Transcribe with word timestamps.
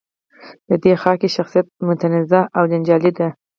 د 0.67 0.69
دې 0.83 0.93
خاکې 1.01 1.27
شخصیت 1.37 1.67
متنازعه 1.87 2.43
او 2.57 2.63
جنجالي 2.71 3.11
دی. 3.17 3.27